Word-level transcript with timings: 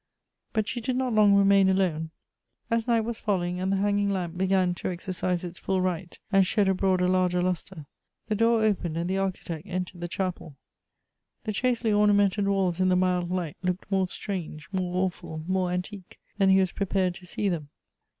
But 0.53 0.67
she 0.67 0.81
did 0.81 0.95
not 0.95 1.13
long 1.13 1.35
remain 1.35 1.69
alone. 1.69 2.09
As 2.71 2.87
night 2.87 3.01
was 3.01 3.19
fall 3.19 3.43
ing, 3.43 3.59
and 3.59 3.71
the 3.71 3.75
hanging 3.77 4.09
lamp 4.09 4.35
began 4.35 4.73
to 4.73 4.89
exercise 4.89 5.43
its 5.43 5.59
full 5.59 5.79
right 5.79 6.17
and 6.31 6.43
shed 6.47 6.67
abroad 6.67 7.01
a 7.01 7.07
larger 7.07 7.39
lustre, 7.39 7.85
the 8.27 8.33
door 8.33 8.63
opened 8.63 8.97
and 8.97 9.07
the 9.07 9.19
Architect 9.19 9.67
entered 9.67 10.01
the 10.01 10.07
chapel. 10.07 10.55
The 11.43 11.53
chastely 11.53 11.91
ornamented 11.93 12.47
walls 12.47 12.79
in 12.79 12.89
the 12.89 12.95
mild 12.95 13.29
light 13.29 13.57
looked 13.61 13.91
more 13.91 14.07
strange, 14.07 14.67
more 14.71 15.05
awful, 15.05 15.43
more 15.47 15.69
antique, 15.69 16.17
than 16.39 16.49
he 16.49 16.59
was 16.59 16.71
prepared 16.71 17.13
to 17.13 17.27
see 17.27 17.47
them. 17.47 17.69